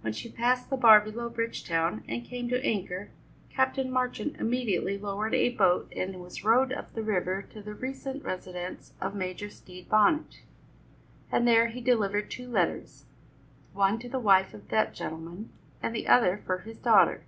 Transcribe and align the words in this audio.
When 0.00 0.12
she 0.12 0.28
passed 0.28 0.70
the 0.70 0.76
bar 0.76 0.98
below 1.00 1.28
Bridgetown 1.28 2.02
and 2.08 2.24
came 2.24 2.48
to 2.48 2.60
anchor, 2.66 3.10
Captain 3.48 3.92
Marchand 3.92 4.34
immediately 4.40 4.98
lowered 4.98 5.34
a 5.36 5.50
boat 5.54 5.92
and 5.94 6.20
was 6.20 6.42
rowed 6.42 6.72
up 6.72 6.92
the 6.94 7.02
river 7.04 7.42
to 7.50 7.62
the 7.62 7.72
recent 7.72 8.24
residence 8.24 8.92
of 9.00 9.14
Major 9.14 9.50
Stede 9.50 9.88
Bonnet, 9.88 10.40
and 11.30 11.46
there 11.46 11.68
he 11.68 11.80
delivered 11.80 12.28
two 12.28 12.48
letters 12.48 13.04
one 13.72 14.00
to 14.00 14.08
the 14.08 14.18
wife 14.18 14.52
of 14.52 14.66
that 14.70 14.94
gentleman, 14.94 15.50
and 15.80 15.94
the 15.94 16.08
other 16.08 16.42
for 16.44 16.58
his 16.58 16.78
daughter. 16.80 17.22